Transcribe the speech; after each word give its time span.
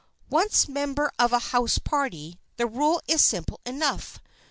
Once 0.31 0.65
a 0.67 0.71
member 0.71 1.11
of 1.19 1.31
a 1.31 1.37
house 1.53 1.77
party, 1.77 2.39
the 2.57 2.65
rule 2.65 3.03
is 3.07 3.21
simple 3.23 3.61
enough. 3.67 4.17